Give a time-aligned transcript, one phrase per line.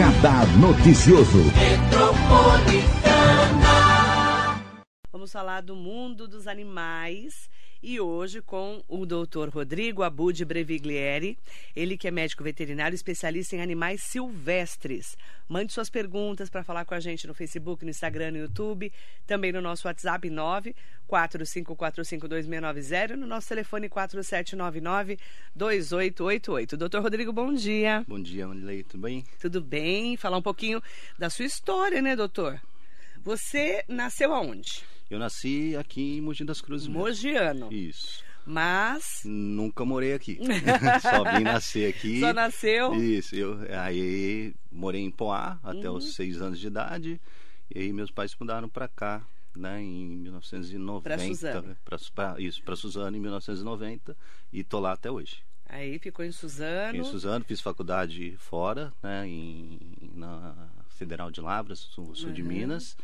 [0.00, 1.36] Radar Noticioso.
[5.12, 7.49] Vamos falar do mundo dos animais
[7.82, 11.38] e hoje com o doutor Rodrigo Abud Breviglieri,
[11.74, 15.16] ele que é médico veterinário especialista em animais silvestres.
[15.48, 18.92] Mande suas perguntas para falar com a gente no Facebook, no Instagram, no YouTube,
[19.26, 26.76] também no nosso WhatsApp 945452690 no nosso telefone 4799-2888.
[26.76, 28.04] Doutor Rodrigo, bom dia.
[28.06, 29.24] Bom dia, Manilei, tudo bem?
[29.40, 30.16] Tudo bem?
[30.16, 30.80] Falar um pouquinho
[31.18, 32.60] da sua história, né, doutor?
[33.22, 34.84] Você nasceu aonde?
[35.10, 36.86] Eu nasci aqui em Mogi das Cruzes.
[36.86, 37.02] mesmo.
[37.02, 37.72] Mogiano.
[37.72, 38.22] Isso.
[38.46, 40.38] Mas Nunca morei aqui.
[41.02, 42.20] Só vim nascer aqui.
[42.20, 42.94] só nasceu.
[42.94, 43.34] Isso.
[43.34, 45.96] Eu, aí morei em Poá até Uhum.
[45.96, 47.20] os seis anos de idade.
[47.74, 49.22] E aí meus pais mudaram para cá,
[49.56, 51.02] né, em 1990.
[51.02, 51.76] Pra Suzano.
[51.84, 54.16] Pra- pra- isso, para Suzano em 1990.
[54.52, 55.42] E tô lá até hoje.
[55.68, 56.96] Aí ficou em Suzano.
[56.98, 59.78] Em Suzano, fiz faculdade fora, né, em,
[60.14, 60.54] na
[60.88, 62.48] Federal de Lavras, sul, sul de Uhum.
[62.48, 62.96] Minas,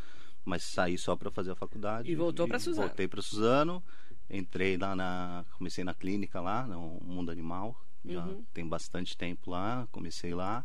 [0.47, 2.11] mas saí só para fazer a faculdade.
[2.11, 2.87] E voltou pra Suzano.
[2.87, 3.83] Voltei para Suzano,
[4.31, 8.43] entrei lá na, comecei na clínica lá, no Mundo Animal, já Uhum.
[8.55, 10.65] tem bastante tempo lá, comecei lá.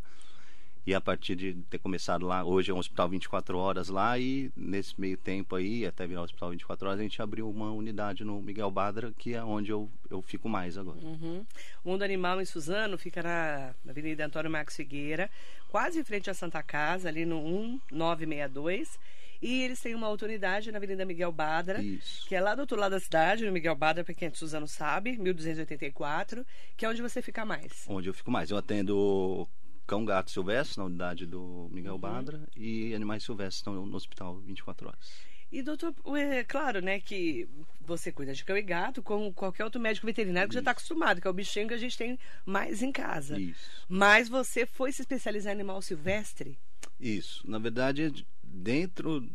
[0.84, 4.52] E a partir de ter começado lá, hoje é um hospital 24 horas lá e
[4.56, 8.24] nesse meio tempo aí, até virar um hospital 24 horas, a gente abriu uma unidade
[8.24, 10.98] no Miguel Badra, que é onde eu, eu fico mais agora.
[10.98, 11.46] Uhum.
[11.84, 15.30] O Mundo Animal em Suzano fica na Avenida Antônio Marcos Figueira,
[15.70, 17.40] quase em frente à Santa Casa, ali no
[17.92, 19.00] 1962.
[19.42, 22.28] E eles têm uma outra unidade na Avenida Miguel Badra, Isso.
[22.28, 24.38] que é lá do outro lado da cidade, no Miguel Badra, para quem é de
[24.38, 26.46] Suzano sabe, 1284,
[26.78, 27.86] que é onde você fica mais.
[27.88, 28.52] onde eu fico mais.
[28.52, 29.48] Eu atendo
[29.88, 32.00] cão, gato silvestre na unidade do Miguel Uhum.
[32.00, 35.32] Badra e animais silvestres estão no hospital 24 horas.
[35.52, 37.46] E, doutor, é claro, né, que
[37.82, 41.20] você cuida de cão e gato, como qualquer outro médico veterinário que já está acostumado,
[41.20, 43.38] que é o bichinho que a gente tem mais em casa.
[43.38, 43.86] Isso.
[43.90, 46.58] Mas você foi se especializar em animal silvestre?
[46.98, 47.42] Isso.
[47.50, 49.28] Na verdade, dentro,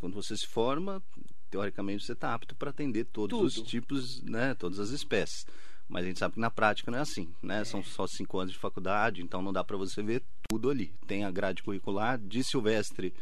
[0.00, 1.02] quando você se forma,
[1.50, 3.46] teoricamente você está apto para atender todos Tudo.
[3.46, 5.46] os tipos, né, todas as espécies.
[5.88, 7.64] Mas a gente sabe que na prática não é assim, né?
[7.64, 10.94] São só cinco anos de faculdade, então não dá para você ver tudo ali.
[11.04, 13.12] Tem a grade curricular de silvestre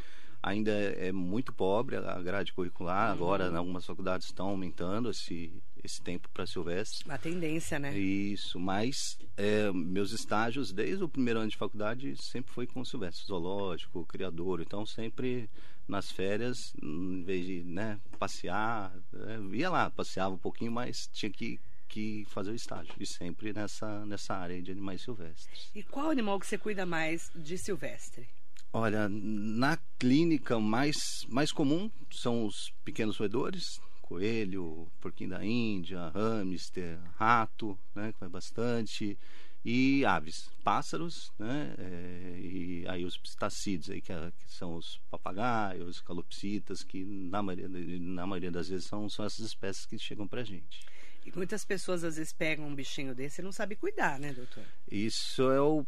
[0.43, 3.10] ainda é é muito pobre a grade curricular.
[3.10, 7.04] Agora, algumas faculdades estão aumentando esse esse tempo para silvestre.
[7.04, 7.96] Uma tendência, né?
[7.96, 13.26] Isso, mas é, meus estágios desde o primeiro ano de faculdade sempre foi com silvestre,
[13.26, 15.48] zoológico, criador, então sempre
[15.86, 21.30] nas férias, em vez de né, passear, é, ia lá, passeava um pouquinho, mas tinha
[21.30, 21.58] que,
[21.88, 25.70] que fazer o estágio, e sempre nessa, nessa área de animais silvestres.
[25.74, 28.28] E qual animal que você cuida mais de silvestre?
[28.70, 36.98] Olha, na clínica mais, mais comum são os pequenos roedores, coelho, porquinho da Índia, hamster,
[37.16, 39.19] rato, né, que vai bastante,
[39.62, 44.98] e aves, pássaros, né, é, e aí os pistacídeos, aí, que, é- que são os
[45.10, 47.69] papagaios, calopsitas, que na maioria,
[48.00, 50.80] na maioria das vezes são, são essas espécies que chegam pra gente.
[51.26, 54.64] E muitas pessoas às vezes pegam um bichinho desse e não sabem cuidar, né, doutor?
[54.90, 55.84] Isso é o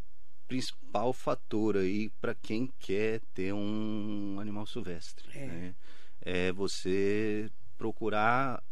[0.47, 5.26] principal fator aí para quem quer ter um animal silvestre.
[5.32, 5.47] É.
[5.47, 5.75] né?
[6.22, 8.62] É você procurar,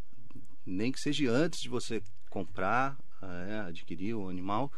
[0.66, 4.70] nem que seja antes de você comprar, é, adquirir o animal,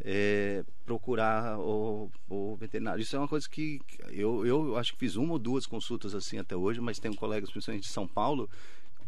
[0.00, 3.02] é, procurar o, o veterinário.
[3.02, 3.80] Isso é uma coisa que
[4.10, 7.50] eu, eu acho que fiz uma ou duas consultas assim até hoje, mas tenho colegas,
[7.50, 8.48] principalmente de São Paulo,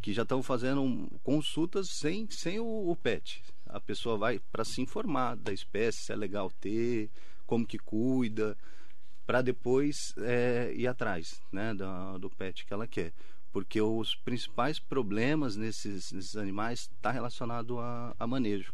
[0.02, 3.44] que já estão fazendo consultas sem, sem o, o pet.
[3.66, 7.08] A pessoa vai para se informar da espécie, se é legal ter,
[7.46, 8.58] como que cuida,
[9.24, 13.12] para depois é, ir atrás né, da- do pet que ela quer.
[13.52, 18.72] Porque os principais problemas nesses, nesses animais está relacionado a, a manejo.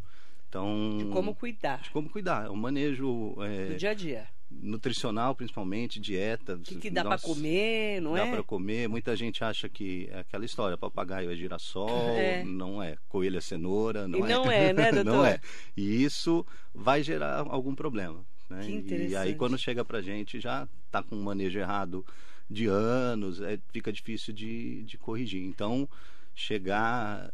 [0.49, 2.49] Então, De como cuidar de como cuidar.
[2.49, 4.27] Um manejo é, do dia a dia.
[4.49, 6.55] nutricional, principalmente, dieta.
[6.55, 8.31] O que, que dá para comer, não dá é?
[8.31, 8.87] para comer.
[8.87, 12.43] Muita gente acha que é aquela história, papagaio é girassol, É.
[12.45, 12.95] não é.
[13.09, 14.27] Coelho é cenoura, não E é.
[14.27, 15.05] não é, né, doutor?
[15.11, 15.39] não é.
[15.75, 18.23] E isso vai gerar algum problema.
[18.49, 18.65] Né?
[19.09, 22.05] E aí quando chega pra gente já tá com um manejo errado
[22.49, 25.43] de anos, é, fica difícil de, de corrigir.
[25.43, 25.87] Então,
[26.33, 27.33] chegar,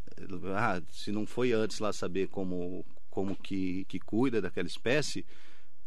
[0.55, 5.23] ah, se não foi antes lá saber como como que, que cuida daquela espécie,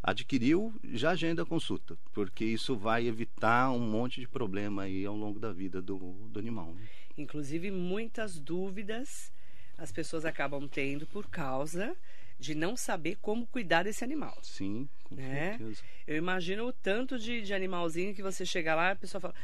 [0.01, 5.17] adquiriu, já agenda a consulta, porque isso vai evitar um monte de problema aí ao
[5.17, 5.99] longo da vida do,
[6.29, 6.73] do animal.
[6.73, 6.83] né?
[7.19, 9.33] Inclusive, muitas dúvidas
[9.77, 11.97] as pessoas acabam tendo por causa
[12.39, 14.39] de não saber como cuidar desse animal.
[14.43, 15.57] Sim, com Né?
[15.59, 15.83] certeza.
[16.07, 19.35] Eu imagino o tanto de, de animalzinho que você chega lá e a pessoa fala: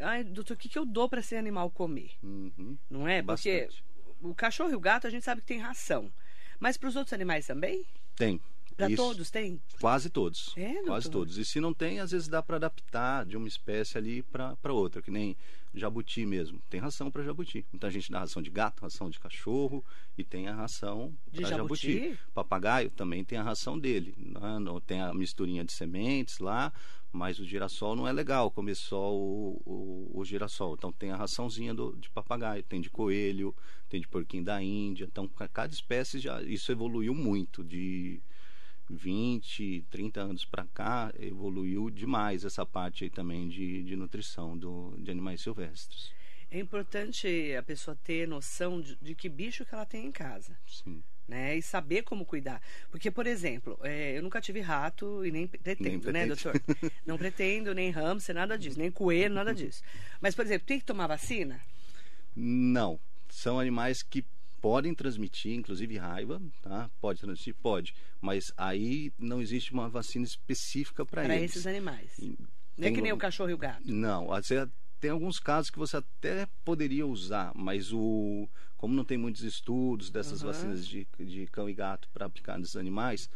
[0.00, 2.10] Ai, doutor, o que, que eu dou para esse animal comer?
[2.22, 2.76] Uhum.
[2.88, 3.22] Não é?
[3.22, 3.84] Porque Bastante.
[4.22, 6.12] o cachorro e o gato a gente sabe que tem ração.
[6.58, 7.86] Mas para os outros animais também?
[8.16, 8.40] Tem.
[8.86, 9.60] Para todos tem?
[9.80, 10.52] Quase todos.
[10.56, 10.82] É?
[10.82, 11.38] Quase todos.
[11.38, 15.00] E se não tem, às vezes dá para adaptar de uma espécie ali para outra,
[15.02, 15.36] que nem
[15.72, 16.60] jabuti mesmo.
[16.68, 17.64] Tem ração para jabuti.
[17.72, 19.84] Muita gente dá ração de gato, ração de cachorro
[20.18, 21.92] e tem a ração De jabuti?
[22.02, 22.18] jabuti.
[22.34, 24.14] Papagaio também tem a ração dele.
[24.18, 24.58] né?
[24.58, 26.72] Não tem a misturinha de sementes lá,
[27.12, 30.74] mas o girassol não é legal comer só o, o, o girassol.
[30.74, 33.54] Então tem a raçãozinha do, de papagaio, tem de coelho,
[33.88, 35.04] tem de porquinho da Índia.
[35.04, 38.20] Então ca- cada espécie já isso evoluiu muito de
[38.90, 44.96] 20, 30 anos para cá, evoluiu demais essa parte aí também de, de nutrição do,
[44.98, 46.12] de animais silvestres.
[46.50, 50.56] É importante a pessoa ter noção de, de que bicho que ela tem em casa.
[50.66, 51.02] Sim.
[51.28, 52.60] Né, e saber como cuidar.
[52.90, 56.42] Porque, por exemplo, é, eu nunca tive rato e nem pretendo, né, pretende.
[56.42, 56.60] doutor?
[57.06, 59.80] Não pretendo, nem hamster, nada disso, nem coelho, nada disso.
[60.20, 61.60] Mas, por exemplo, tem que tomar vacina?
[62.34, 62.98] Não,
[63.28, 64.24] são animais que
[64.60, 66.90] podem transmitir, inclusive raiva, tá?
[67.00, 71.52] Pode transmitir, pode, mas aí não existe uma vacina específica para Para eles.
[71.52, 72.16] esses animais.
[72.18, 72.28] Não
[72.78, 73.82] é Tem que nem o cachorro e o gato.
[73.84, 74.68] Não, você
[75.00, 80.10] tem alguns casos que você até poderia usar, mas o como não tem muitos estudos
[80.10, 80.52] dessas Aham.
[80.52, 83.28] vacinas de, de cão e gato para aplicar nos animais,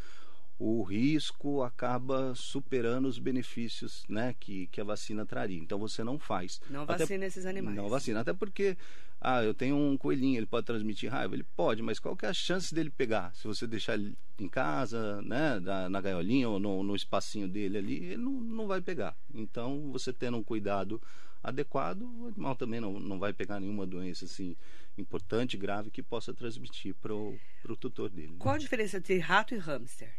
[0.58, 5.58] o risco acaba superando os benefícios né, que, que a vacina traria.
[5.58, 6.60] Então você não faz.
[6.70, 7.76] Não Até- vacina esses animais.
[7.76, 8.20] Não vacina.
[8.20, 8.76] Até porque,
[9.20, 11.34] ah, eu tenho um coelhinho, ele pode transmitir raiva?
[11.34, 13.34] Ele pode, mas qual que é a chance dele pegar?
[13.34, 17.78] Se você deixar ele em casa, né, na, na gaiolinha ou no, no espacinho dele
[17.78, 19.16] ali, ele não, não vai pegar.
[19.34, 21.02] Então, você tendo um cuidado
[21.42, 24.56] adequado, o animal também não, não vai pegar nenhuma doença assim
[24.96, 27.36] importante, grave, que possa transmitir para o
[27.78, 28.28] tutor dele.
[28.32, 28.36] né?
[28.38, 30.14] Qual a diferença entre rato e hamster?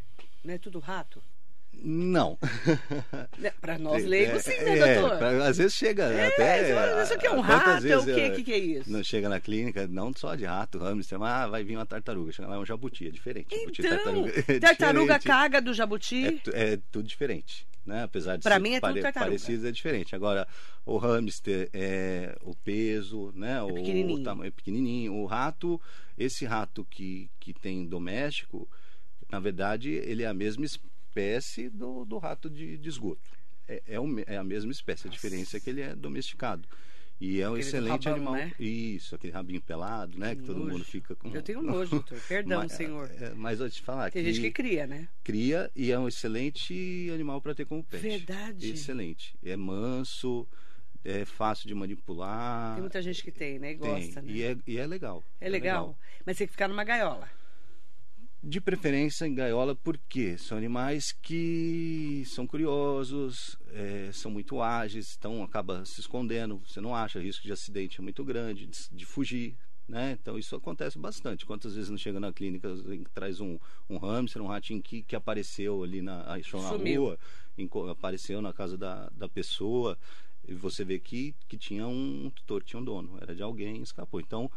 [0.46, 1.22] Não é tudo rato?
[1.74, 2.38] Não.
[3.60, 5.18] Para nós É, leigos, sim, né, é, doutor?
[5.18, 7.02] pra- às vezes chega É, até.
[7.04, 8.28] isso aqui é um rato, é o vezes, quê?
[8.30, 8.90] O que, que é isso?
[8.92, 12.32] Não chega na clínica, não só de rato, hamster, mas ah, vai vir uma tartaruga.
[12.32, 13.54] Chega lá é um jabuti, é diferente.
[13.54, 14.26] Jabuti e Então,
[14.56, 15.24] é tartaruga diferente.
[15.28, 16.42] caga do jabuti.
[16.54, 17.68] É, é tudo diferente.
[17.86, 18.04] Né?
[18.04, 19.20] Apesar de Pra ser mim é tudo tartaruga.
[19.20, 20.16] parecido, é diferente.
[20.16, 20.48] Agora,
[20.86, 23.62] o hamster, é, o peso, né?
[23.62, 24.22] o, pequenininho.
[24.22, 25.14] o tamanho é pequenininho.
[25.14, 25.80] O rato,
[26.18, 28.68] esse rato que, que tem doméstico,
[29.32, 33.30] na verdade, ele é a mesma espécie do, do rato de, de esgoto.
[33.68, 36.68] É, é, o é a mesma espécie, a diferença é que ele é domesticado.
[37.20, 38.34] E é um Aquele excelente rabão, animal.
[38.34, 38.52] né?
[38.60, 40.36] Isso, aquele rabinho pelado, né?
[40.36, 40.72] Que, todo nojo.
[40.74, 41.30] mundo fica com.
[41.30, 42.20] Eu tenho nojo, doutor.
[42.28, 43.10] Perdão, Mas, senhor.
[43.20, 45.08] é, mas eu te falar Tem que gente que cria, né?
[45.24, 48.02] cria e é um excelente animal para ter como pet.
[48.02, 48.70] Verdade.
[48.70, 49.34] Excelente.
[49.42, 50.46] É manso,
[51.06, 52.74] é fácil de manipular.
[52.74, 53.72] Tem muita gente que tem, né?
[53.72, 53.90] E Tem.
[53.90, 54.32] gosta, né?
[54.34, 55.24] E é, e é legal.
[55.40, 55.98] É legal.
[56.26, 57.30] Mas tem que ficar numa gaiola.
[58.48, 65.42] De preferência em gaiola, porque são animais que são curiosos, é, são muito ágeis, então
[65.42, 69.04] acaba se escondendo, você não acha, o risco de acidente é muito grande, de, de
[69.04, 69.58] fugir.
[69.88, 70.16] Né?
[70.22, 71.44] Então isso acontece bastante.
[71.44, 73.58] Quantas vezes não chega na clínica e traz um,
[73.90, 77.20] um hamster, um ratinho que, que apareceu ali na, achou na rua,
[77.58, 79.98] enco- apareceu na casa da, da pessoa,
[80.48, 84.20] e você vê que, que tinha um tutor, tinha um dono, era de alguém, escapou.
[84.20, 84.52] Então,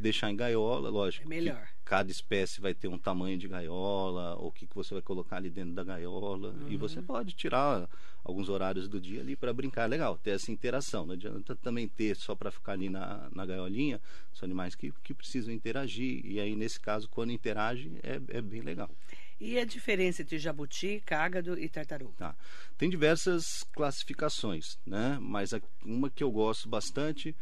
[0.00, 1.22] deixar em gaiola, lógico.
[1.22, 1.68] É que melhor.
[1.84, 5.50] cada espécie vai ter um tamanho de gaiola, o que, que você vai colocar ali
[5.50, 6.50] dentro da gaiola.
[6.50, 6.68] Uhum.
[6.68, 7.88] E você pode tirar
[8.22, 9.88] alguns horários do dia ali para brincar.
[9.88, 11.06] Legal, ter essa interação.
[11.06, 14.00] Não adianta também ter só para ficar ali na, na gaiolinha.
[14.32, 16.24] São animais que, que precisam interagir.
[16.24, 18.90] E aí, nesse caso, quando interage, é, é bem legal.
[19.40, 22.14] E a diferença entre jabuti, cágado e tartaruga?
[22.16, 22.36] Tá.
[22.78, 25.18] Tem diversas classificações, né?
[25.20, 25.50] Mas
[25.84, 27.34] uma que eu gosto bastante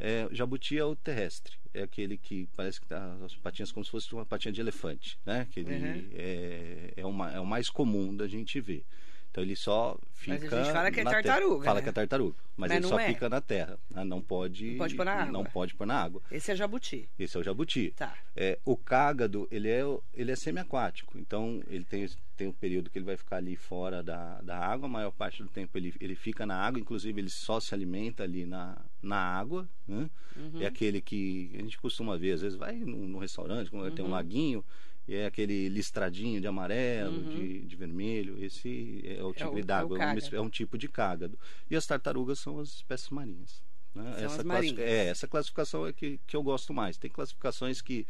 [0.00, 1.56] é jabuti é o terrestre.
[1.72, 5.18] É aquele que parece que tá as patinhas como se fosse uma patinha de elefante,
[5.24, 5.46] né?
[5.52, 6.08] Que ele Uhum.
[6.14, 8.84] é, é, uma, é o mais comum da gente ver.
[9.30, 10.38] Então ele só fica.
[10.40, 11.22] Mas a gente fala que é na terra.
[11.22, 11.82] tartaruga, Fala né?
[11.84, 12.36] que é tartaruga.
[12.56, 13.06] Mas, Mas ele só é.
[13.06, 13.78] fica na terra.
[13.94, 14.02] né?
[14.02, 14.72] Não pode.
[14.72, 15.32] Não pode pôr na água.
[15.32, 16.20] Não pode pôr na água.
[16.32, 17.08] Esse é jabuti.
[17.18, 17.92] Esse é o jabuti.
[17.96, 18.12] Tá.
[18.36, 19.82] É, o cágado, ele é,
[20.12, 24.02] ele é semiaquático, então ele tem, tem um período que ele vai ficar ali fora
[24.02, 27.30] da, da água, a maior parte do tempo ele, ele fica na água, inclusive ele
[27.30, 30.10] só se alimenta ali na, na água, né?
[30.36, 30.60] Uhum.
[30.60, 34.04] É aquele que a gente costuma ver, às vezes vai num, num restaurante, quando tem
[34.04, 34.14] um Uhum.
[34.14, 34.64] laguinho,
[35.08, 37.30] e é aquele listradinho de amarelo, Uhum.
[37.34, 40.78] de, de vermelho, esse é o tipo o- é o d'água, é, é um tipo
[40.78, 41.38] de cágado.
[41.70, 43.62] E as tartarugas são as espécies marinhas.
[43.94, 44.14] né?
[44.22, 44.42] Essa,
[44.80, 46.96] é, essa classificação é que, que eu gosto mais.
[46.96, 48.06] Tem classificações que,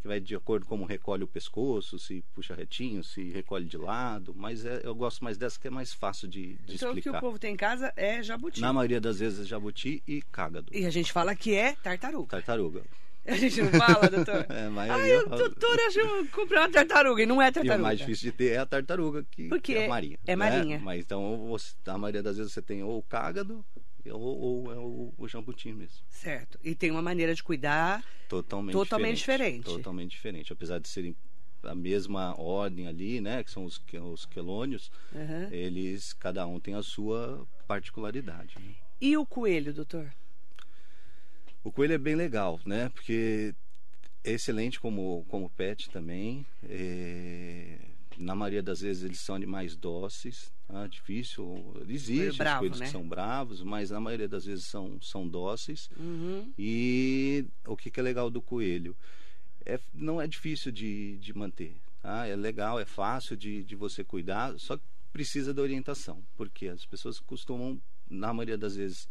[0.00, 3.78] que vai de acordo com como recolhe o pescoço, se puxa retinho, se recolhe de
[3.78, 6.92] lado, mas é- eu gosto mais dessa que é mais fácil de, de Então o
[6.92, 7.20] que o explicar.
[7.20, 8.60] povo tem em casa é jabuti.
[8.60, 10.70] Na maioria das vezes é jabuti e cágado.
[10.74, 12.28] E a gente fala que é tartaruga.
[12.28, 12.82] Tartaruga.
[13.26, 14.46] A gente não fala, doutor?
[14.50, 17.48] É, a Ai, maioria o fala- doutor achou que comprei uma tartaruga e não é
[17.48, 17.78] E tartaruga.
[17.78, 20.18] o mais difícil de ter é a tartaruga, que, Porque que é marinha.
[20.26, 20.36] é né?
[20.36, 20.80] marinha.
[20.80, 23.64] Mas então, você, a maioria das vezes você tem ou o cágado
[24.10, 25.98] ou, ou é o, o jambuti mesmo.
[26.08, 26.58] Certo.
[26.64, 28.04] E tem uma maneira de cuidar.
[28.28, 29.64] Totalmente, Totalmente diferente.
[29.64, 30.52] Totalmente diferente.
[30.52, 31.14] Apesar de serem
[31.62, 33.44] a mesma ordem ali, né?
[33.44, 34.90] Que são os, os quelônios.
[35.14, 35.48] Uhum.
[35.52, 38.56] Eles, cada um tem a sua particularidade.
[38.58, 38.74] Né?
[39.00, 40.12] E o coelho, doutor?
[41.64, 42.88] O coelho é bem legal, né?
[42.88, 43.54] Porque
[44.24, 46.44] é excelente como, como pet também.
[46.64, 47.78] É,
[48.18, 50.52] na maioria das vezes eles são animais dóceis.
[50.66, 50.86] Tá?
[50.86, 51.74] Difícil.
[51.88, 52.86] Existem bravo, os coelhos né?
[52.86, 55.90] que são bravos, mas na maioria das vezes são, são dóceis.
[55.96, 56.52] Uhum.
[56.58, 58.96] E o que, que é legal do coelho?
[59.64, 61.76] É, não é difícil de, de manter.
[62.00, 62.26] Tá?
[62.26, 66.22] É legal, é fácil de, de você cuidar, só que precisa da orientação.
[66.36, 69.08] Porque as pessoas costumam, na maioria das vezes,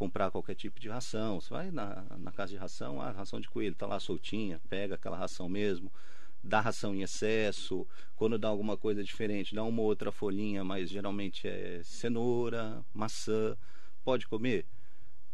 [0.00, 1.38] comprar qualquer tipo de ração.
[1.38, 4.94] Você vai na, na casa de ração, a ração de coelho está lá soltinha, pega
[4.94, 5.92] aquela ração mesmo,
[6.42, 7.86] dá ração em excesso.
[8.16, 13.54] Quando dá alguma coisa diferente, dá uma outra folhinha, mas geralmente é cenoura, maçã.
[14.02, 14.64] Pode comer?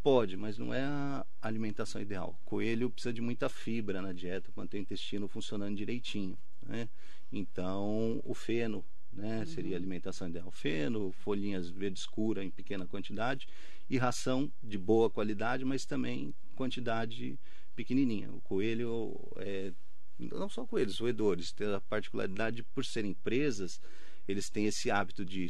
[0.03, 2.37] Pode, mas não é a alimentação ideal.
[2.45, 6.37] Coelho precisa de muita fibra na dieta manter o intestino funcionando direitinho.
[6.61, 6.89] Né?
[7.31, 8.85] Então, o feno
[9.17, 9.47] né, Uhum.
[9.47, 10.51] seria alimentação ideal.
[10.51, 13.49] Feno, folhinhas verde escura em pequena quantidade
[13.89, 17.39] e ração de boa qualidade, mas também quantidade
[17.75, 18.31] pequenininha.
[18.31, 19.73] O coelho, é,
[20.19, 23.81] não só coelhos, roedores, tem a particularidade de, por serem presas,
[24.29, 25.47] eles têm esse hábito de,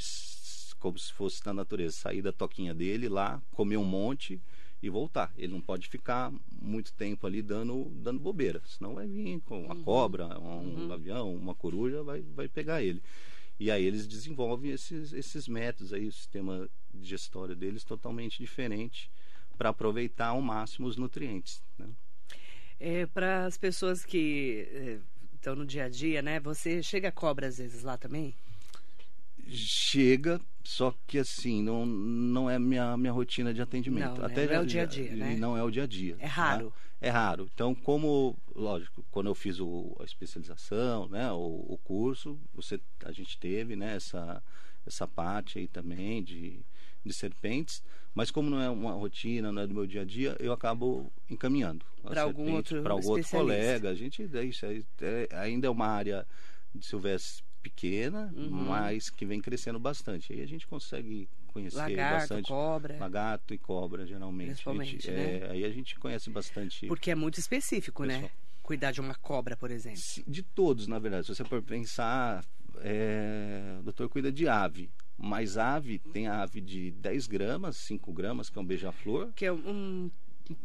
[0.78, 4.40] como se fosse na natureza, sair da toquinha dele lá, comer um monte
[4.82, 5.32] e voltar.
[5.36, 9.76] Ele não pode ficar muito tempo ali dando, dando bobeira, senão vai vir com uma
[9.76, 13.02] cobra, um avião, uma coruja, vai, vai pegar ele.
[13.58, 19.10] E aí eles desenvolvem esses, esses métodos aí, o sistema digestório deles totalmente diferente
[19.56, 21.62] para aproveitar ao máximo os nutrientes.
[21.78, 21.88] Né?
[22.78, 24.98] É, Para as pessoas que é,
[25.34, 26.38] estão no dia a dia, né?
[26.40, 28.34] Você chega a cobra às vezes lá também?
[29.48, 34.20] Chega, só que assim, não, não é minha, minha rotina de atendimento.
[34.20, 34.26] Não, né?
[34.26, 35.36] Até Não é já- o dia a dia, né?
[35.36, 36.16] Não é o dia a dia.
[36.18, 36.70] É raro.
[36.70, 36.85] tá?
[37.00, 37.48] É raro.
[37.52, 43.12] Então, como, lógico, quando eu fiz o, a especialização, né, o, o curso, você, a
[43.12, 44.42] gente teve né, essa,
[44.86, 46.60] essa parte aí também de,
[47.04, 47.82] de serpentes,
[48.14, 51.12] mas como não é uma rotina, não é do meu dia a dia, eu acabo
[51.28, 53.90] encaminhando a Pra algum outro para algum outro colega.
[53.90, 56.26] A gente, é isso aí, é- ainda é uma área
[56.74, 58.48] de silvestre pequena, Uhum.
[58.48, 60.32] mas que vem crescendo bastante.
[60.32, 62.98] Aí a gente consegue conhecer Lagarto, bastante cobra.
[62.98, 64.48] lagarto e cobra, geralmente.
[64.48, 65.38] Principalmente, gente- né?
[65.38, 66.86] é, aí a gente conhece bastante.
[66.86, 68.14] Porque é muito específico, né?
[68.14, 68.30] Pessoal.
[68.62, 70.00] Cuidar de uma cobra, por exemplo.
[70.26, 71.26] De todos, na verdade.
[71.26, 72.44] Se você for pensar,
[72.80, 74.90] é, o doutor cuida de ave.
[75.16, 79.32] Mas ave, tem a ave de 10 gramas, 5 gramas, que é um beija-flor.
[79.34, 80.10] Que é um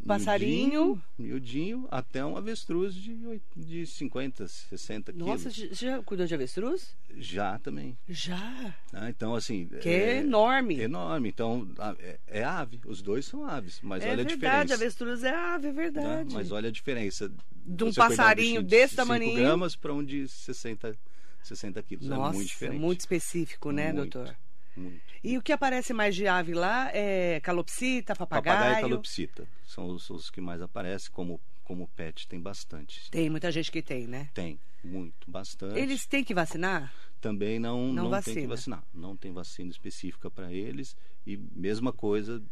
[0.05, 1.01] passarinho.
[1.17, 5.77] Miudinho, miudinho, até um avestruz de, de 50, 60 Nossa, quilos.
[5.77, 6.95] você já cuidou de avestruz?
[7.17, 7.97] Já também.
[8.07, 8.73] Já.
[8.93, 9.09] né?
[9.09, 9.67] Então, assim.
[9.81, 10.79] Que é, enorme.
[10.79, 11.29] Enorme.
[11.29, 12.79] Então, a- é, é ave.
[12.85, 13.79] Os dois são aves.
[13.81, 14.73] Mas é olha a verdade, diferença.
[14.75, 15.75] avestruz é ave, é né?
[15.81, 16.33] verdade.
[16.33, 17.31] Mas olha a diferença.
[17.65, 19.35] De um passarinho de desse 5 tamaninho.
[19.39, 20.95] gramas para um de 60,
[21.43, 22.07] 60 quilos.
[22.07, 22.79] Nossa, é muito diferente.
[22.79, 24.35] muito específico, né, Muito, doutor?
[24.75, 25.01] Muito.
[25.23, 28.57] E o que aparece mais de ave lá é calopsita, papagaio.
[28.57, 32.27] Papagaio e calopsita são os, os que mais aparecem como, como pet.
[32.27, 33.09] Tem bastante.
[33.11, 34.29] Tem muita gente que tem, né?
[34.33, 35.77] Tem, muito, bastante.
[35.77, 36.93] Eles têm que vacinar?
[37.21, 38.41] também não, Não não, tem vacina.
[38.41, 38.83] que vacinar.
[38.91, 40.97] Não tem vacina específica para eles.
[41.25, 42.43] E mesma coisa,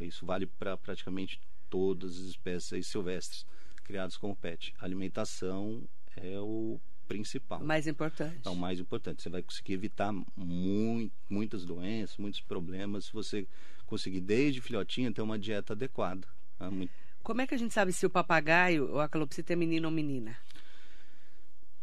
[0.00, 1.40] isso vale para praticamente
[1.70, 3.46] todas as espécies silvestres
[3.84, 4.74] criadas como pet.
[4.80, 7.62] A alimentação é o principal.
[7.64, 8.40] Mais importante.
[8.44, 9.22] É o mais importante.
[9.22, 13.46] Você vai conseguir evitar mui- muitas doenças, muitos problemas, se você
[13.86, 16.26] conseguir, desde filhotinho, ter uma dieta adequada.
[16.60, 19.56] É muito- Como é que a gente sabe se o papagaio ou a calopsita é
[19.56, 20.36] menino ou menina?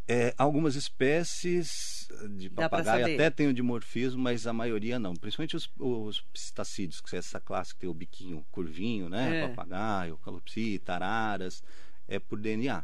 [0.06, 5.14] É, algumas espécies de papagaio até tem o dimorfismo, mas a maioria não.
[5.16, 9.44] Principalmente os, os psitacídeos, que é essa classe que tem o biquinho curvinho, né?
[9.44, 9.48] É.
[9.48, 11.64] Papagaio, calopsita, araras,
[12.06, 12.84] é por DNA.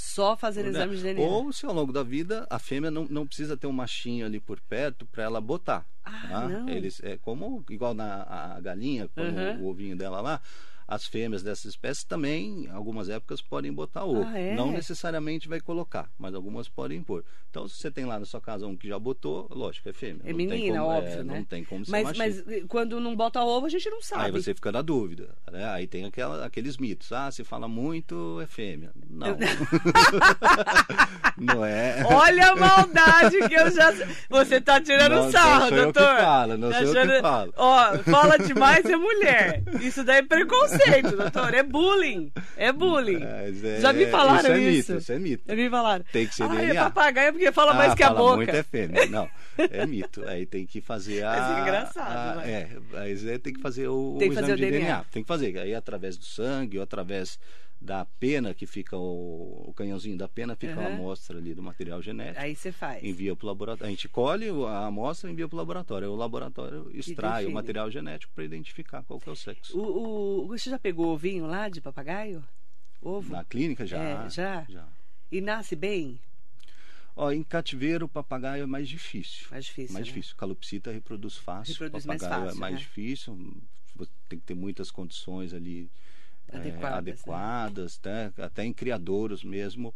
[0.00, 0.68] Só fazer Né?
[0.68, 1.24] exame de DNA.
[1.26, 4.38] Ou se ao longo da vida a fêmea não, não precisa ter um machinho ali
[4.38, 5.84] por perto para ela botar.
[6.04, 6.48] Ah, tá?
[6.48, 6.68] não.
[6.68, 9.62] Eles é como igual na a galinha, quando Uhum.
[9.64, 10.40] o ovinho dela lá,
[10.88, 14.26] as fêmeas dessas espécies também, em algumas épocas podem botar ovo.
[14.26, 14.54] Ah, é?
[14.54, 17.22] Não necessariamente vai colocar, mas algumas podem pôr.
[17.50, 20.22] Então, se você tem lá na sua casa um que já botou, lógico, é fêmea.
[20.24, 21.34] É Não menina, como- óbvio, é, né?
[21.36, 22.24] Não tem como ser mas, machinho.
[22.46, 24.24] mas eh, quando não bota ovo, a gente não sabe.
[24.24, 25.66] Aí você fica na dúvida, né?
[25.70, 27.12] Aí tem aquela, aqueles mitos.
[27.12, 28.90] Ah, se fala muito, é fêmea.
[29.10, 29.36] Não.
[31.36, 32.02] não é.
[32.04, 33.92] Olha a maldade que eu já.
[34.28, 36.16] Você tá tirando Não, sarro, não sou eu que doutor.
[36.18, 37.52] falo, não Tá sou eu que achando- falo.
[37.56, 39.62] Ó, fala demais é mulher.
[39.80, 40.77] Isso daí é preconceito,
[41.16, 41.54] doutor.
[41.54, 42.32] É bullying.
[42.56, 43.18] É bullying.
[43.20, 44.52] Mas é- Já me falaram isso.
[44.52, 44.92] É isso.
[44.92, 45.44] mito, isso é mito.
[45.46, 46.04] Já me falaram.
[46.12, 46.70] Tem que ser ah, DNA.
[46.70, 48.36] é papagaio porque fala mais Ah, que a fala boca.
[48.36, 49.06] muito é fêmea.
[49.06, 50.26] Não, é mito.
[50.28, 51.30] Aí tem que fazer a.
[51.36, 52.50] Mas é engraçado, a- vai.
[52.50, 54.86] É, aí é, tem que fazer o, Tem que o fazer exame o de DNA.
[54.86, 55.04] DNA.
[55.10, 55.58] Tem que fazer.
[55.58, 57.38] Aí através do sangue ou através
[57.80, 60.80] da pena que fica o, o canhãozinho da pena fica Uhum.
[60.80, 63.04] uma amostra ali do material genético Aí você faz.
[63.04, 66.16] envia para o laboratório a gente colhe a amostra e envia para o laboratório o
[66.16, 70.70] laboratório extrai o material genético para identificar qual que é o sexo O, o- você
[70.70, 72.42] já pegou ovinho lá de papagaio?
[73.00, 73.30] Ovo?
[73.32, 74.66] na clínica já É, já?
[75.30, 76.18] E nasce bem?
[77.14, 79.92] Ó, em cativeiro o papagaio é mais difícil Mais difícil.
[79.92, 80.12] mais né?
[80.12, 82.80] difícil calopsita reproduz fácil Reproduz mais papagaio fácil, é mais né?
[82.80, 83.56] difícil
[84.28, 85.88] tem que ter muitas condições ali é,
[86.52, 86.96] Adequadas, né?
[86.98, 88.32] adequadas, né?
[88.38, 89.94] até em criadouros mesmo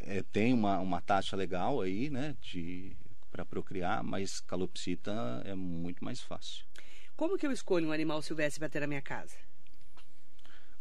[0.00, 2.96] é, tem uma, uma taxa legal aí, né, de
[3.30, 6.64] para procriar, mas calopsita é muito mais fácil.
[7.16, 9.36] Como que eu escolho um animal silvestre para ter na minha casa?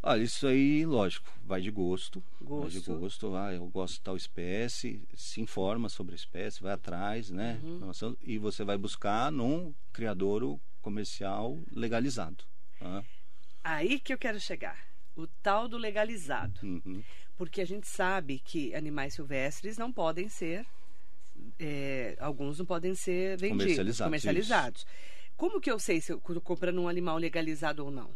[0.05, 2.21] Olha, isso aí, lógico, vai de gosto.
[2.41, 2.99] Vai de Gosto.
[2.99, 3.35] gosto.
[3.35, 7.59] Ah, eu gosto de tal espécie, se informa sobre a espécie, vai atrás, né?
[7.63, 7.79] Uhum.
[7.79, 12.43] Nossa, E você vai buscar num criadouro comercial legalizado.
[12.79, 13.03] tá?
[13.63, 14.92] Aí que eu quero chegar.
[15.15, 16.59] O tal do legalizado.
[16.63, 17.03] Uhum.
[17.37, 20.65] Porque a gente sabe que animais silvestres não podem ser.
[21.59, 24.85] é, alguns não podem ser vendidos, Comercializados, comercializados.
[25.35, 28.15] Como que eu sei se eu estou comprando um animal legalizado ou não?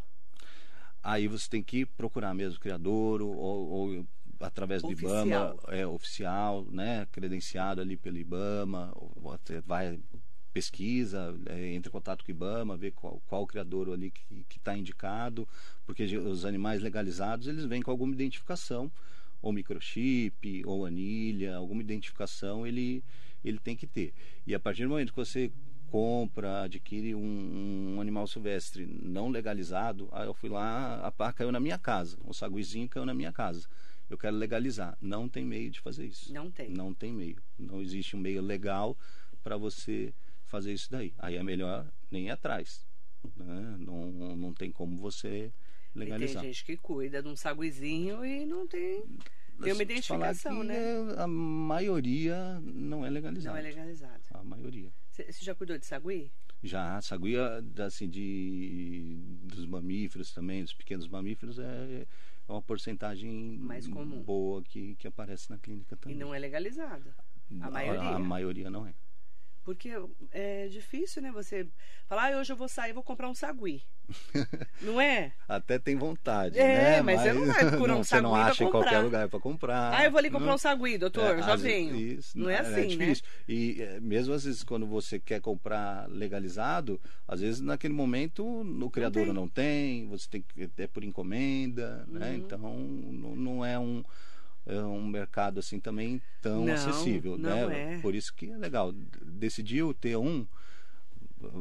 [1.03, 4.07] Aí você tem que procurar mesmo criadouro ou, ou
[4.39, 5.25] através do Oficial.
[5.25, 8.93] IBAMA, é oficial, né, credenciado ali pelo IBAMA,
[9.65, 9.99] vai
[10.57, 14.57] pesquisa, é, entra em contato com o IBAMA, vê qual, qual o criadouro ali que
[14.57, 15.47] está indicado,
[15.85, 18.91] porque os animais legalizados eles vêm com alguma identificação,
[19.39, 23.03] ou microchip, ou anilha, alguma identificação ele
[23.45, 24.13] ele tem que ter.
[24.47, 25.51] E a partir do momento que você
[25.91, 31.51] compra, adquire um, um animal silvestre não legalizado, aí eu fui lá, a pá caiu
[31.51, 33.67] na minha casa, um saguizinho caiu na minha casa.
[34.09, 34.97] Eu quero legalizar.
[35.01, 36.33] Não tem meio de fazer isso.
[36.33, 36.69] Não tem.
[36.69, 37.37] Não tem meio.
[37.59, 38.97] Não existe um meio legal
[39.43, 40.13] para você
[40.47, 41.13] fazer isso daí.
[41.17, 42.85] Aí é melhor nem ir atrás.
[43.35, 43.75] né?
[43.79, 45.51] Não, não tem como você
[45.95, 46.43] E tem legalizar.
[46.43, 49.03] gente que cuida de um saguizinho e não tem.
[49.61, 50.75] Tem uma identificação, né?
[50.77, 53.53] é- A maioria não é legalizada.
[53.53, 54.21] Não é legalizado.
[54.31, 54.91] A maioria.
[55.11, 56.31] Você já cuidou de sagui?
[56.63, 62.05] Já, saguia assim, de, dos mamíferos também, dos pequenos mamíferos, é
[62.47, 64.21] uma porcentagem Mais comum.
[64.23, 66.17] boa que, que aparece na clínica E também.
[66.17, 67.13] não é legalizado.
[67.61, 68.01] a maioria.
[68.09, 68.93] A, maioria não é.
[69.67, 69.91] Porque
[70.31, 71.29] é difícil, né?
[71.33, 71.67] Você
[72.07, 73.83] falar, ah, hoje eu vou sair, vou comprar um sagui.
[74.81, 75.33] não é?
[75.45, 76.63] Até tem vontade, É,
[76.95, 77.01] né?
[77.01, 79.93] mas você não vai procurar um Você não sagui acha em qualquer lugar para comprar.
[79.93, 81.93] Ah, eu vou ali comprar não- um sagui, doutor, É, já venho.
[81.97, 83.07] isso, não é assim, né?
[83.07, 83.25] difícil.
[83.45, 88.89] E é, mesmo às vezes quando você quer comprar legalizado, às vezes naquele momento o
[88.89, 89.33] criador tem.
[89.33, 92.29] não tem, você tem que é por encomenda, né?
[92.29, 92.35] Uhum.
[92.37, 94.01] Então não, não é um
[94.67, 97.95] é um mercado assim também tão Não, acessível, não né?
[97.95, 97.99] é.
[97.99, 98.91] Por isso que é legal.
[99.21, 100.45] Decidiu ter um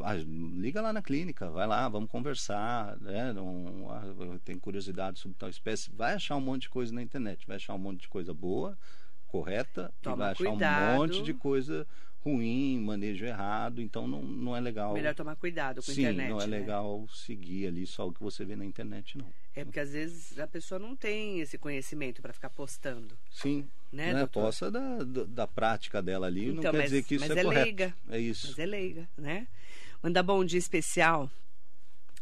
[0.02, 3.32] ah, liga lá na clínica, vai lá, vamos conversar, né?
[3.32, 7.46] Não, ah, tenho curiosidade sobre tal espécie, vai achar um monte de coisa na internet,
[7.46, 8.76] vai achar um monte de coisa boa,
[9.26, 10.92] correta, e Toma vai achar cuidado.
[10.94, 11.86] um monte de coisa
[12.20, 14.92] ruim, manejo errado, então não, não é legal.
[14.94, 16.28] Melhor tomar cuidado com a Sim, internet.
[16.30, 16.58] não é né?
[16.58, 19.26] legal seguir ali só o que você vê na internet, não.
[19.54, 23.16] É porque às vezes a pessoa não tem esse conhecimento para ficar postando.
[23.30, 24.26] Sim, Né, né?
[24.26, 27.40] Possa da, da, prática dela ali, não Então, quer mas- dizer que isso mas é,
[27.40, 27.64] é correto.
[27.64, 27.94] leiga.
[28.10, 28.48] É isso.
[28.48, 29.46] Mas é leiga, né?
[30.02, 31.30] Mandar bom dia especial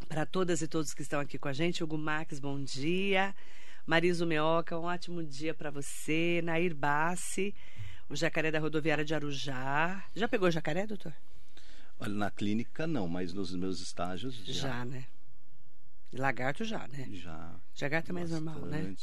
[0.07, 1.83] para todas e todos que estão aqui com a gente.
[1.83, 3.35] Hugo Max, bom dia.
[3.87, 6.41] Mariso Meoca, um ótimo dia para você.
[6.43, 7.55] Nair Bassi,
[8.09, 10.05] o jacaré da rodoviária de Arujá.
[10.15, 11.15] Já pegou jacaré, doutor?
[11.99, 14.69] Olha, Na clínica não, mas nos meus estágios já.
[14.69, 15.05] Já, né?
[16.13, 17.09] Lagarto já, né?
[17.13, 17.55] Já.
[17.83, 18.83] Lagarto é mais normal, né?
[18.83, 18.95] né?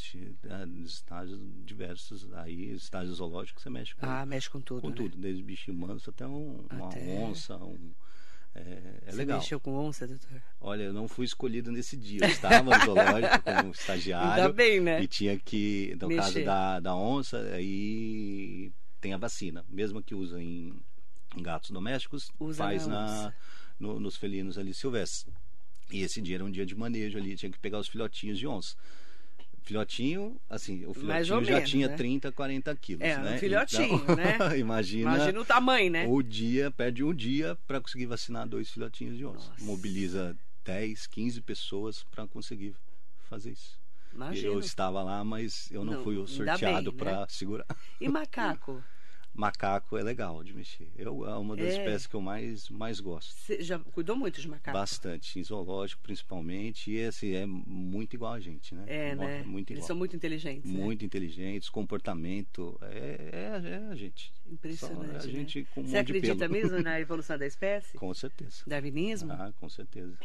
[0.86, 4.96] Estágios diversos, aí estágios zoológicos você mexe com, Ah, mexe com tudo, com né?
[4.96, 7.92] tudo, desde bichinho manso até um- uma Até- onça, um,
[8.54, 8.60] é,
[9.08, 9.40] é Você legal.
[9.40, 10.42] mexeu com onça, doutor?
[10.60, 14.80] Olha, eu não fui escolhido nesse dia, eu estava no zoológico como estagiário Ainda bem,
[14.80, 15.02] né?
[15.02, 16.46] e tinha que, no caso Mexer.
[16.46, 20.74] da, da onça, aí tem a vacina, mesmo que usa em,
[21.36, 23.34] em gatos domésticos, Usa faz na na,
[23.80, 25.26] no- nos felinos ali silvestres.
[25.92, 28.48] E esse dia era um dia de manejo ali, tinha que pegar os filhotinhos de
[28.48, 28.76] onça.
[29.64, 31.96] Filhotinho, assim, o filhotinho já menos, tinha né?
[31.96, 33.38] 30, 40 quilos, É, um né?
[33.38, 34.38] filhotinho, Então, né?
[34.58, 36.08] imagina, Imagina o tamanho, né?
[36.08, 39.50] o dia, perde um dia para conseguir vacinar dois filhotinhos de onça.
[39.50, 39.64] Nossa.
[39.64, 42.74] Mobiliza 10, 15 pessoas para conseguir
[43.30, 43.80] fazer isso.
[44.14, 44.48] Imagina.
[44.48, 47.26] Eu estava lá, mas eu não, Não, fui sorteado para né?
[47.30, 47.66] segurar.
[48.00, 48.84] E macaco?
[49.34, 50.90] Macaco é legal de mexer.
[50.98, 51.78] Eu, é uma das É.
[51.78, 53.34] espécies que eu mais, mais gosto.
[53.34, 54.78] Você já cuidou muito de macaco?
[54.78, 56.92] Bastante, em zoológico principalmente.
[56.92, 58.84] E esse é muito igual a gente, né?
[58.88, 59.44] É, né?
[59.44, 59.88] Muito Eles igual.
[59.88, 60.70] são muito inteligentes.
[60.72, 60.80] né?
[60.80, 62.78] Muito inteligentes, comportamento.
[62.82, 63.30] É,
[63.64, 64.34] é, é a gente.
[64.50, 65.06] Impressionante.
[65.08, 65.30] Só é a né?
[65.30, 67.98] gente com um Você acredita mesmo na evolução da espécie?
[67.98, 68.64] Com certeza.
[68.68, 69.32] Darwinismo?
[69.32, 70.18] Ah, com certeza.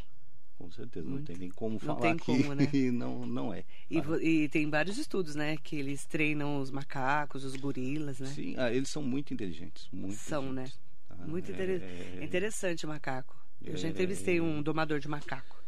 [0.59, 1.09] Com certeza.
[1.09, 1.21] Muito.
[1.21, 2.67] Não tem nem como não falar tem que como, né?
[2.93, 3.65] não, não é.
[3.91, 5.57] E, e, tem vários estudos, né?
[5.57, 8.29] Que eles treinam os macacos, os gorilas, né?
[8.29, 9.89] Sim, ah, eles são muito inteligentes.
[9.93, 10.71] Muito são, né?
[11.11, 11.83] Ah, muito inter...
[11.83, 12.25] é...
[12.25, 13.37] interessante o macaco.
[13.63, 13.77] Eu é...
[13.77, 15.63] já entrevistei um domador de macaco.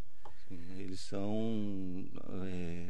[0.49, 2.05] Sim, eles são.
[2.47, 2.89] É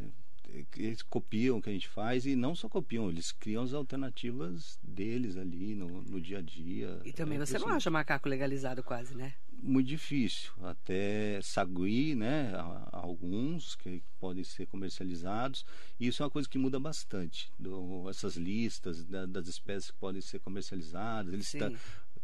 [0.77, 4.79] eles copiam o que a gente faz e não só copiam, eles criam as alternativas
[4.83, 7.01] deles ali no, no dia a dia.
[7.05, 9.35] E também é você não acha macaco legalizado quase, né?
[9.61, 10.53] Muito difícil.
[10.63, 12.53] Até sagui, né?
[12.93, 15.65] Alguns que podem ser comercializados.
[15.99, 17.53] E isso é uma coisa que muda bastante.
[17.59, 21.33] Do, essas listas da, das espécies que podem ser comercializadas.
[21.33, 21.71] Eles tá,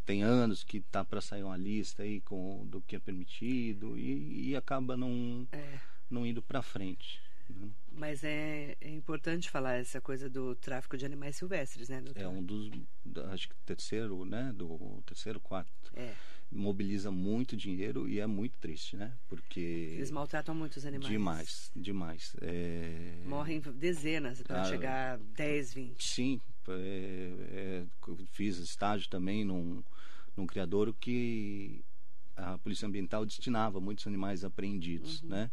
[0.05, 4.49] tem anos que tá para sair uma lista aí com do que é permitido e,
[4.49, 5.79] e acaba não, é.
[6.09, 7.21] não indo para frente.
[7.49, 7.69] Né?
[7.91, 12.01] Mas é, é, importante falar essa coisa do tráfico de animais silvestres, né?
[12.01, 12.21] Doutor?
[12.21, 12.69] É um dos,
[13.31, 14.51] acho que terceiro, né?
[14.53, 15.91] Do terceiro, quarto.
[15.93, 16.13] É.
[16.51, 19.13] Mobiliza muito dinheiro e é muito triste, né?
[19.27, 21.11] Porque eles maltratam muito os animais.
[21.11, 22.35] Demais, demais.
[22.41, 23.23] É...
[23.25, 26.03] Morrem dezenas para ah, chegar a 10, 20.
[26.03, 27.85] Sim, é, é,
[28.31, 29.83] fiz estágio também num,
[30.37, 31.83] num criador que
[32.35, 35.29] a polícia ambiental destinava muitos animais apreendidos, uhum.
[35.29, 35.51] né?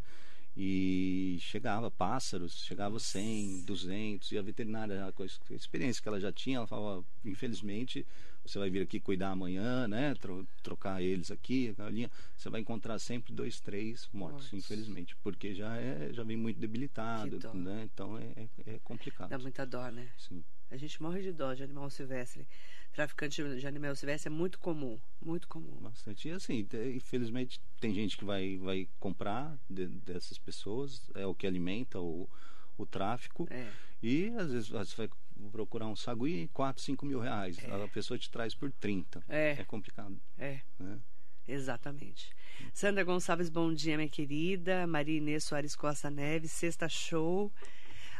[0.56, 6.30] e chegava pássaros, chegava 100, 200 e a veterinária, a, a experiência que ela já
[6.30, 8.06] tinha, ela falava, infelizmente,
[8.44, 12.60] você vai vir aqui cuidar amanhã, né, tro, trocar eles aqui, a galinha, você vai
[12.60, 14.52] encontrar sempre dois, três mortos, Mortos.
[14.52, 19.30] infelizmente, porque já é, já vem muito debilitado, né, então é, é, é complicado.
[19.30, 20.08] Dá muita dó, né?
[20.18, 20.42] Sim.
[20.70, 22.46] A gente morre de dó de animal silvestre
[22.92, 25.78] traficante de animal silvestre é muito comum, muito comum.
[25.80, 26.28] Bastante.
[26.28, 31.46] E assim, infelizmente tem gente que vai, vai comprar de, dessas pessoas, é o que
[31.46, 32.28] alimenta o,
[32.76, 33.48] o tráfico.
[33.50, 33.70] É.
[34.02, 35.10] E às vezes você vai
[35.50, 37.58] procurar um sagui 4, 5 mil reais.
[37.62, 37.84] É.
[37.84, 39.22] A pessoa te traz por 30.
[39.28, 40.20] É, é complicado.
[40.38, 40.60] É.
[40.78, 40.98] Né?
[41.46, 42.30] Exatamente.
[42.72, 44.86] Sandra Gonçalves, bom dia, minha querida.
[44.86, 47.52] Maria Inês Soares Costa Neves, sexta show.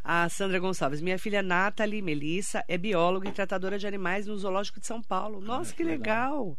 [0.05, 4.81] A Sandra Gonçalves, minha filha Nathalie Melissa é bióloga e tratadora de animais no Zoológico
[4.81, 5.39] de São Paulo.
[5.43, 6.45] Ah, Nossa, ah, que legal.
[6.49, 6.59] legal!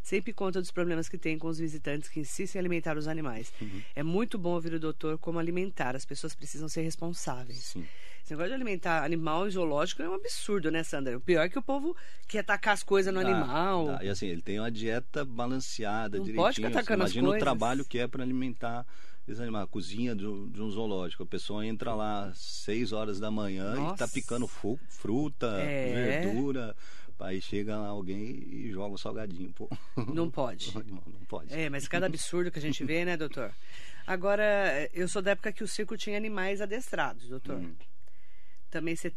[0.00, 3.52] Sempre conta dos problemas que tem com os visitantes que insistem em alimentar os animais.
[3.60, 3.82] Uhum.
[3.94, 5.94] É muito bom ouvir o doutor como alimentar.
[5.94, 7.58] As pessoas precisam ser responsáveis.
[7.58, 7.86] Sim.
[8.28, 11.16] Esse negócio de alimentar animal em zoológico é um absurdo, né, Sandra?
[11.16, 13.98] O pior é que o povo quer tacar as coisas no animal.
[14.02, 16.44] E assim, ele tem uma dieta balanceada, Não direitinho.
[16.44, 18.84] Pode ficar atacando assim, imagina o trabalho que é para alimentar
[19.54, 21.22] a cozinha de um, de um, zoológico.
[21.22, 23.94] A pessoa entra lá às 6 horas da manhã Nossa.
[23.94, 26.20] e tá picando fruta, é.
[26.20, 26.76] verdura.
[27.20, 29.54] Aí chega lá alguém e joga um salgadinho.
[29.54, 29.70] Pô.
[30.12, 30.74] Não pode.
[30.84, 31.54] Não pode.
[31.54, 33.54] É, mas cada absurdo que a gente vê, né, doutor?
[34.06, 37.56] Agora, eu sou da época que o circo tinha animais adestrados, doutor.
[37.56, 37.74] Hum.
[38.70, 39.10] Também você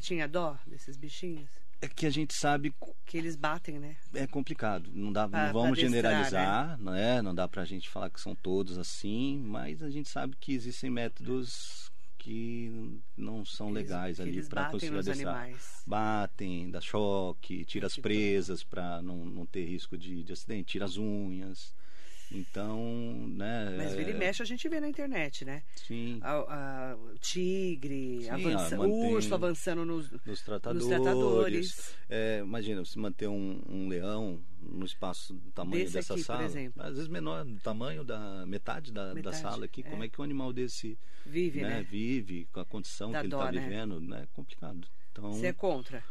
[0.00, 1.48] tinha dó desses bichinhos?
[1.82, 2.74] é que a gente sabe
[3.06, 3.96] que eles batem, né?
[4.12, 4.90] É complicado.
[4.92, 6.84] Não dá, pra, não vamos generalizar, né?
[6.84, 7.22] não é?
[7.22, 10.90] Não dá pra gente falar que são todos assim, mas a gente sabe que existem
[10.90, 15.50] métodos que não são eles, legais ali para conseguir adestrar.
[15.86, 20.84] Batem, dá choque, tira as presas para não, não ter risco de, de acidente, tira
[20.84, 21.74] as unhas.
[22.32, 22.78] Então,
[23.28, 23.74] né?
[23.76, 25.64] Mas vira e é mexe a gente vê na internet, né?
[25.74, 26.20] Sim.
[26.22, 30.86] A, a, o tigre, Sim, avança, o urso avançando nos, nos tratadores.
[30.86, 31.94] Nos tratadores.
[32.08, 36.44] É, imagina, se manter um, um, leão no espaço do tamanho desse dessa aqui, sala.
[36.44, 39.80] Às vezes menor, do tamanho da metade da, metade, da sala aqui.
[39.84, 39.90] É.
[39.90, 41.68] Como é que um animal desse vive, né?
[41.68, 41.82] né?
[41.82, 43.60] Vive com a condição que dó, ele está né?
[43.60, 44.22] vivendo, né?
[44.22, 44.86] É complicado.
[45.10, 46.04] Então, Você é contra?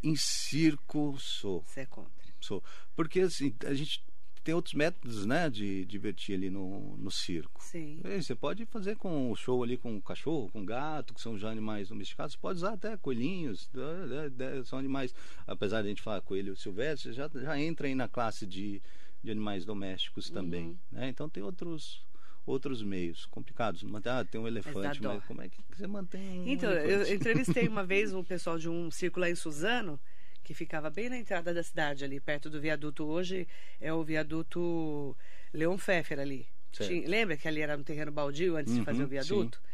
[0.00, 1.64] Em circo, sou.
[1.66, 2.12] Você é contra?
[2.40, 2.62] Sou.
[2.94, 4.04] Porque assim, a gente
[4.42, 7.62] tem outros métodos, né, de divertir ali no, no circo.
[7.62, 8.00] Sim.
[8.20, 11.88] Você pode fazer com o show ali com cachorro, com gato, que são já animais
[11.88, 12.34] domesticados.
[12.34, 15.14] Você pode usar até coelhinhos, né, né, são animais,
[15.46, 18.82] apesar de a gente falar coelho silvestre, já, já entra aí na classe de,
[19.22, 20.66] de animais domésticos também.
[20.66, 20.76] Uhum.
[20.90, 21.08] Né?
[21.08, 22.04] Então tem outros
[22.44, 23.84] outros meios complicados.
[24.04, 27.10] Ah, tem um elefante, mas, mas como é que você mantém um Então, elefante?
[27.10, 30.00] eu entrevistei uma vez o pessoal de um circo lá em Suzano,
[30.42, 33.04] que ficava bem na entrada da cidade, ali perto do viaduto.
[33.04, 33.46] Hoje
[33.80, 35.16] é o viaduto
[35.52, 36.46] Leon Pfeffer ali.
[36.70, 39.58] Tinha, lembra que ali era um terreno baldio antes uhum, de fazer o viaduto?
[39.58, 39.72] Sim.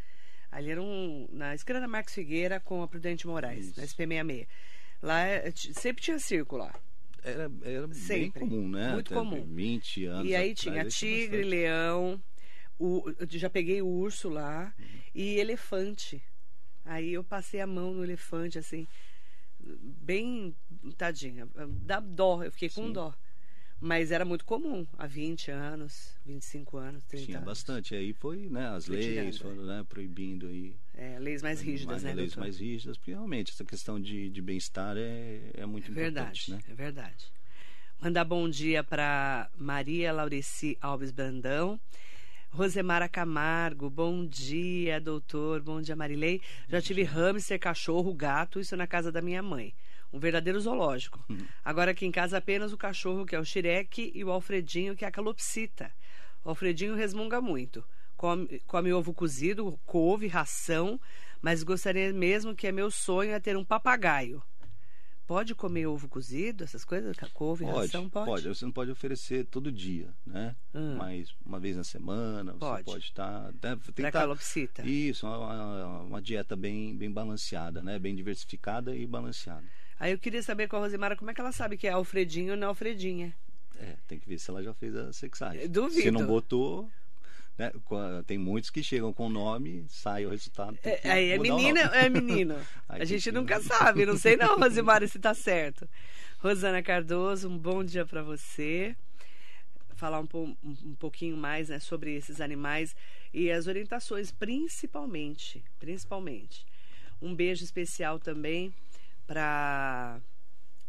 [0.50, 1.28] Ali era um.
[1.32, 3.80] Na esquina da Marcos Figueira com a Prudente Moraes, Isso.
[3.80, 4.46] na SP66.
[5.00, 6.74] Lá é, sempre tinha circo lá.
[7.22, 8.92] Era, era bem comum, né?
[8.92, 9.44] Muito Até comum.
[9.44, 10.28] 20 anos.
[10.28, 12.20] E aí tinha tigre, leão,
[12.78, 14.84] o, já peguei urso lá uhum.
[15.14, 16.22] e elefante.
[16.84, 18.88] Aí eu passei a mão no elefante, assim
[19.80, 20.54] bem
[20.96, 21.48] tadinha.
[21.84, 22.92] Dá dó, eu fiquei com Sim.
[22.92, 23.14] dó.
[23.80, 27.46] Mas era muito comum, há 20 anos, 25 anos, 30 Tinha anos.
[27.46, 27.94] bastante.
[27.94, 30.74] Aí foi, né, as leis foram né, proibindo aí.
[30.94, 32.14] É, leis mais rígidas, mais, né?
[32.14, 32.40] Leis doutor?
[32.40, 36.68] mais rígidas, porque realmente essa questão de, de bem-estar é, é muito é verdade, importante,
[36.68, 36.72] né?
[36.72, 37.32] É verdade.
[38.00, 41.80] Mandar bom dia para Maria Laureci Alves Brandão.
[42.50, 45.60] Rosemara Camargo, bom dia, doutor.
[45.60, 46.40] Bom dia, Marilei.
[46.68, 49.74] Já tive hamster, cachorro, gato, isso na casa da minha mãe.
[50.12, 51.22] Um verdadeiro zoológico.
[51.28, 51.38] Uhum.
[51.64, 55.04] Agora aqui em casa apenas o cachorro, que é o Xireque, e o Alfredinho, que
[55.04, 55.90] é a calopsita.
[56.44, 57.84] O Alfredinho resmunga muito.
[58.16, 60.98] Come, come ovo cozido, couve, ração,
[61.40, 64.42] mas gostaria mesmo que é meu sonho é ter um papagaio.
[65.28, 67.14] Pode comer ovo cozido, essas coisas?
[67.34, 68.08] Couve, Pode, ração?
[68.08, 68.26] Pode.
[68.30, 68.48] pode.
[68.48, 70.56] Você não pode oferecer todo dia, né?
[70.74, 70.96] Hum.
[70.96, 72.84] Mas uma vez na semana, Pode.
[72.86, 73.42] você pode estar.
[73.52, 74.82] né, Tem que Pra estar calopsita.
[74.88, 77.98] Isso, uma, uma- uma dieta bem, bem balanceada, né?
[77.98, 79.62] Bem diversificada e balanceada.
[80.00, 82.52] Aí eu queria saber com a Rosemara como é que ela sabe que é Alfredinho
[82.52, 83.36] ou não Alfredinha.
[83.78, 85.68] É, tem que ver se ela já fez a sexagem.
[85.68, 86.00] Duvido.
[86.00, 86.90] Se não botou,
[87.58, 87.72] né?
[88.26, 90.78] Tem muitos que chegam com o nome, sai o resultado.
[90.84, 92.56] É, aí é menina é menino?
[92.88, 95.88] A gente nunca sabe, não sei não, Rosemara, se tá certo.
[96.38, 98.96] Rosana Cardoso, um bom dia para você.
[99.96, 102.94] Falar um, po- um- um pouquinho mais né, sobre esses animais
[103.34, 106.64] e as orientações, principalmente, principalmente.
[107.20, 108.72] Um beijo especial também
[109.26, 110.20] para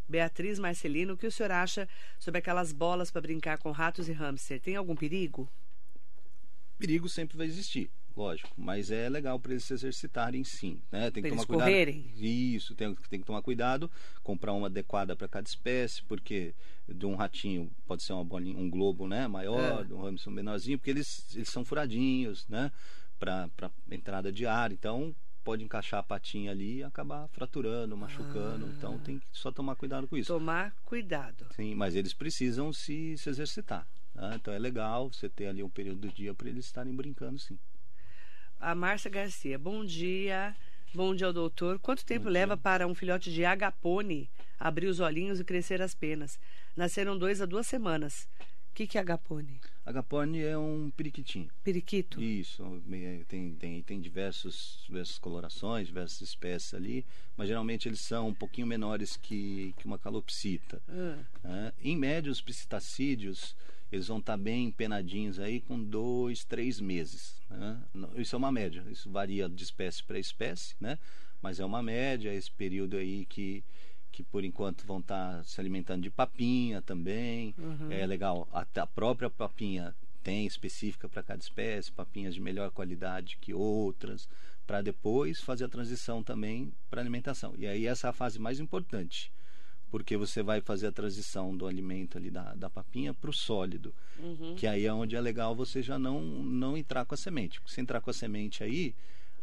[0.08, 1.14] Beatriz Marcelino.
[1.14, 4.62] O que o senhor acha sobre aquelas bolas para brincar com ratos e hamster?
[4.62, 5.50] Tem algum perigo?
[6.80, 11.12] Perigo sempre vai existir, lógico, mas é legal para eles se exercitarem sim, né?
[11.12, 11.68] Tem que tomar eles cuidado.
[11.68, 12.12] correrem?
[12.16, 13.92] Isso, tem, tem que tomar cuidado,
[14.24, 16.56] comprar uma adequada para cada espécie, porque
[16.88, 19.84] de um ratinho pode ser uma bolinha, um globo, né, maior, É.
[19.84, 22.72] de um hamster menorzinho, porque eles, eles são furadinhos, né,
[23.20, 23.50] para
[23.92, 25.14] entrada de ar, então
[25.44, 28.74] pode encaixar a patinha ali e acabar fraturando, machucando, Ah.
[28.78, 30.32] então tem que só tomar cuidado com isso.
[30.32, 31.46] Tomar cuidado.
[31.56, 33.86] Sim, mas eles precisam se, se exercitar.
[34.14, 34.34] Né?
[34.36, 37.58] Então é legal você ter ali um período do dia para eles estarem brincando, sim.
[38.60, 40.56] A Márcia Garcia, bom dia.
[40.94, 41.78] Bom dia ao doutor.
[41.80, 42.64] Quanto tempo Bom leva dia.
[42.64, 46.40] para um filhote de agapone abrir os olhinhos e crescer as penas?
[46.76, 48.28] Nasceram dois a duas semanas.
[48.72, 49.60] O que, que é agapone?
[49.86, 51.50] Agapone é um periquitinho.
[51.64, 52.22] Periquito?
[52.22, 58.30] Isso, é, tem, tem, tem diversos, diversas colorações, diversas espécies ali, mas geralmente eles são
[58.30, 60.82] um pouquinho menores que, que uma calopsita.
[60.88, 61.74] Ah, né?
[61.82, 63.56] Em média, os psitacídeos,
[63.92, 67.42] eles vão estar bem empenadinhos aí com dois, três meses.
[67.50, 68.10] né?
[68.16, 70.98] Isso é uma média, isso varia de espécie para espécie, né?
[71.42, 73.64] mas é uma média, esse período aí que,
[74.12, 77.56] que por enquanto vão estar se alimentando de papinha também.
[77.58, 77.92] Uhum.
[77.92, 83.38] É legal, até a própria papinha tem específica para cada espécie, papinhas de melhor qualidade
[83.40, 84.28] que outras,
[84.68, 87.54] para depois fazer a transição também para alimentação.
[87.58, 89.32] E aí essa é a fase mais importante,
[89.90, 93.94] porque você vai fazer a transição do alimento ali da, da papinha para o sólido,
[94.20, 94.56] uhum.
[94.56, 97.60] que aí é onde é legal você já não, não entrar com a semente.
[97.60, 98.96] Porque se entrar com a semente aí,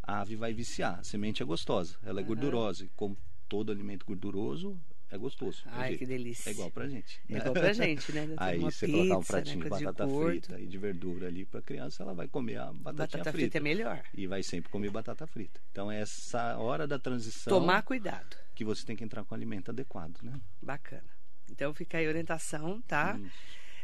[0.02, 1.00] a ave vai viciar.
[1.00, 2.28] A semente é gostosa, ela é Aham.
[2.28, 3.16] gordurosa, e como
[3.48, 4.78] todo alimento gorduroso,
[5.08, 5.62] é gostoso.
[5.66, 6.50] Ai, que delícia.
[6.50, 7.20] É igual pra gente.
[7.28, 8.28] É igual pra gente, né?
[8.36, 10.30] Aí você colocar um pizza, pratinho né, de batata gordo.
[10.30, 13.32] frita e de verdura ali pra criança, ela vai comer a Batata frita.
[13.32, 13.58] frita.
[13.58, 14.02] é melhor.
[14.12, 15.60] E vai sempre comer batata frita.
[15.70, 18.36] Então é essa hora da transição Tomar cuidado.
[18.56, 20.40] Que você tem que entrar com alimento adequado, né?
[20.60, 21.04] Bacana.
[21.50, 23.18] Então fica aí a orientação, tá?
[23.22, 23.36] Isso.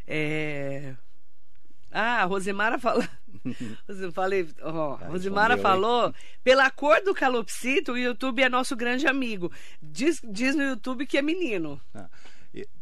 [0.07, 0.97] É...
[1.91, 3.05] Ah, a Rosemara falou.
[4.15, 9.53] Falei, ó, Ah, Rosemara falou, pela cor do calopsito, o YouTube é nosso grande amigo.
[9.83, 11.79] Diz, diz no YouTube que é menino.
[11.95, 12.09] Ah,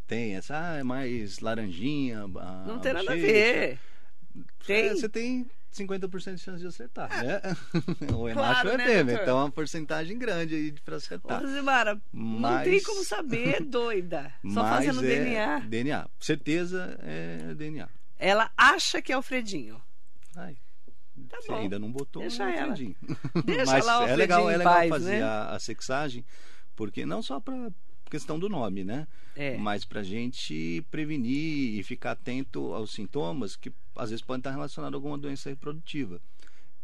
[0.07, 2.23] tem essa, ah, é mais laranjinha.
[2.23, 3.81] a Não tem nada a ver.
[4.65, 4.89] Tem?
[4.89, 7.41] É, você tem 50% de chance de acertar, né?
[8.15, 9.15] ou é Claro, macho ou é né?
[9.23, 11.41] Então é uma porcentagem grande aí pra Ô, acertar.
[11.41, 14.33] Rosemara, não Mas- tem como saber, doida.
[14.53, 15.59] Só Mas fazendo é DNA.
[15.61, 16.09] DNA.
[16.19, 17.89] Certeza é DNA.
[18.19, 19.81] Ela acha que é o Fredinho.
[20.37, 20.57] Ai,
[21.29, 21.59] Tá você bom.
[21.59, 22.75] ainda não botou Deixa o ela.
[23.45, 25.23] Deixa Mas lá o é legal, é legal paz, fazer né?
[25.23, 26.25] a, a sexagem,
[26.75, 27.71] porque não só para
[28.11, 29.07] questão do nome, né?
[29.37, 29.57] É.
[29.57, 34.95] Mas pra gente prevenir e ficar atento aos sintomas que às vezes podem estar relacionados
[34.95, 36.21] a alguma doença reprodutiva.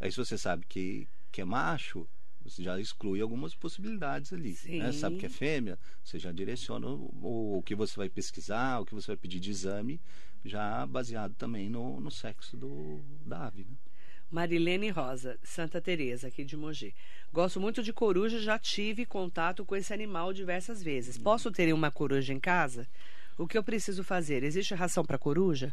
[0.00, 2.08] Aí se você sabe que, que é macho,
[2.42, 4.56] você já exclui algumas possibilidades ali.
[4.78, 4.92] né?
[4.92, 8.94] Sabe que é fêmea, você já direciona o, o que você vai pesquisar, o que
[8.94, 10.00] você vai pedir de exame,
[10.44, 13.64] já baseado também no, no sexo do, da ave.
[13.64, 13.76] Né?
[14.30, 16.94] Marilene Rosa, Santa Teresa, aqui de Mogi.
[17.32, 21.16] Gosto muito de coruja, já tive contato com esse animal diversas vezes.
[21.16, 22.86] Posso ter uma coruja em casa?
[23.38, 24.42] O que eu preciso fazer?
[24.42, 25.72] Existe ração para coruja?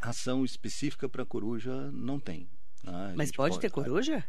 [0.00, 2.48] Ração específica para coruja não tem.
[2.86, 4.24] A Mas gente pode ter coruja?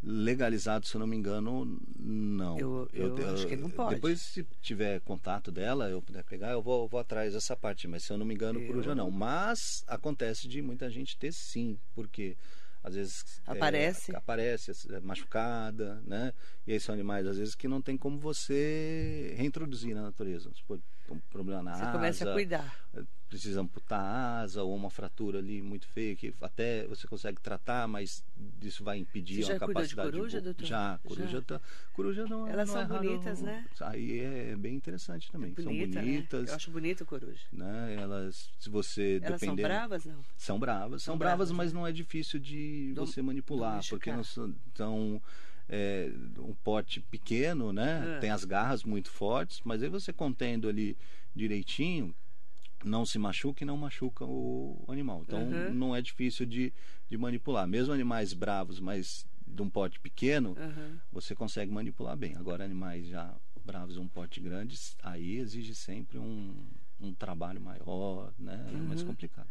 [0.00, 2.56] Legalizado, se eu não me engano, não.
[2.56, 3.96] Eu- eu acho que não pode.
[3.96, 7.88] Depois, se tiver contato dela, eu puder pegar, eu vou, vou atrás dessa parte.
[7.88, 9.10] Mas se eu não me engano, Eu- coruja não.
[9.10, 12.36] Mas acontece de muita gente ter sim, porque
[12.82, 14.14] às vezes é, Aparece.
[14.14, 16.32] aparece é, machucada, né?
[16.66, 20.50] E aí são animais às vezes que não tem como você reintroduzir na natureza.
[21.10, 22.88] Um problema na Você asa, começa a cuidar.
[23.28, 27.86] precisa amputar a asa ou uma fratura ali muito feia que até você consegue tratar,
[27.86, 28.24] mas
[28.62, 30.66] isso vai impedir Você já a cuidou de capacidade coruja, vo- doutor?
[30.66, 31.42] Já, coruja Já.
[31.42, 31.60] tá,
[31.92, 33.66] coruja não, Elas não são é raro, bonitas, né?
[33.80, 35.52] Aí é bem interessante também.
[35.54, 35.86] Bonita, são né?
[35.86, 37.46] bonitas, Eu acho bonito coruja.
[37.52, 37.94] né?
[37.98, 40.24] Elas, se você Elas são depender, bravas, não?
[40.36, 41.78] são bravas, são, São bravas, bravas, mas né?
[41.80, 45.22] não é difícil de Dom- você manipular, porque não são tão
[45.68, 48.16] é, um porte pequeno, né?
[48.16, 48.20] Ah.
[48.20, 50.96] Tem as garras muito fortes, mas aí você contendo ali
[51.34, 52.14] direitinho,
[52.84, 55.22] não se machuca e não machuca o animal.
[55.26, 55.74] Então Uhum.
[55.74, 56.72] não é difícil de,
[57.08, 57.66] de manipular.
[57.66, 61.00] Mesmo animais bravos, mas de um porte pequeno, Aham.
[61.12, 62.36] você consegue manipular bem.
[62.36, 66.54] Agora animais já bravos um porte grande, aí exige sempre um,
[67.00, 68.64] um trabalho maior, né?
[68.68, 69.08] É mais Uhum.
[69.08, 69.48] complicado.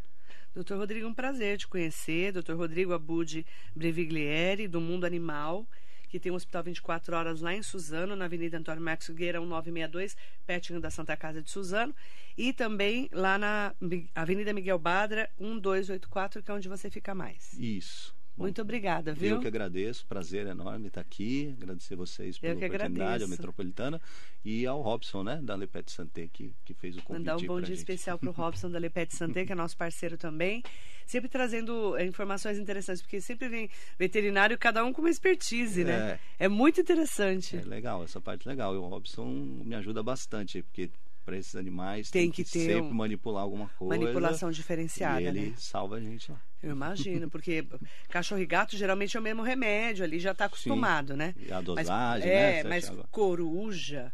[0.56, 2.32] Doutor Rodrigo, é um prazer te conhecer.
[2.32, 5.68] Doutor Rodrigo Abud Breviglieri, do Mundo Animal,
[6.08, 10.16] que tem um hospital 24 horas lá em Suzano, na Avenida Antônio Max Gueira, 1962,
[10.46, 11.94] pertinho da Santa Casa de Suzano.
[12.38, 13.76] E também lá na
[14.16, 17.54] Avenida Miguel Badra, 1284, que é onde você fica mais.
[17.54, 18.17] Isso.
[18.38, 19.36] Bom, Muito obrigada, viu?
[19.36, 23.26] Eu que agradeço, prazer enorme estar aqui, agradecer vocês pela oportunidade, agradeço.
[23.26, 24.02] a Metropolitana
[24.46, 27.58] e ao Robson, né, da Lepet Santé, que, que fez o convite Mandar um bom
[27.60, 27.80] dia gente.
[27.80, 30.62] especial para o Robson da Lepete Santé, que é nosso parceiro também.
[31.08, 36.20] Sempre trazendo eh, informações interessantes, porque sempre vem veterinário, cada um com uma expertise, né?
[36.38, 37.58] É muito interessante.
[37.58, 38.76] É legal, essa parte é legal.
[38.76, 39.26] E o Robson
[39.66, 40.92] me ajuda bastante, porque
[41.26, 43.98] para esses animais Tem tem, que que, ter sempre um- manipular alguma coisa.
[44.00, 45.54] Manipulação diferenciada, e ele né?
[45.58, 46.40] salva a gente lá.
[46.62, 47.66] Eu imagino, porque
[48.10, 51.34] cachorro e gato geralmente é o mesmo remédio, ali já está acostumado, né?
[51.38, 52.70] E a Mas- dosagem, é, né?
[52.70, 53.08] mas certinho.
[53.12, 54.12] coruja,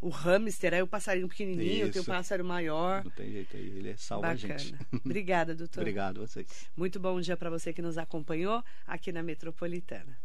[0.00, 3.02] o hamster, aí o passarinho pequenininho, tem o pássaro maior.
[3.02, 4.58] Não tem jeito aí, ele salva a Bacana.
[4.58, 4.74] gente.
[5.04, 5.80] Obrigada, doutor.
[5.80, 6.46] Obrigado a vocês.
[6.76, 10.16] Muito bom dia para você que nos acompanhou aqui na Metropolitana.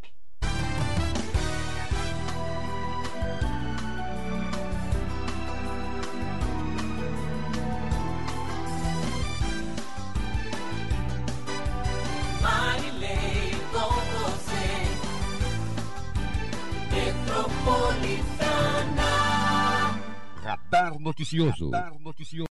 [20.72, 20.90] Metropolitana.
[20.90, 21.70] Radar Noticioso.
[21.70, 22.50] Radar Noticioso.